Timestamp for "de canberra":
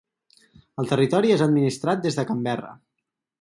2.21-2.73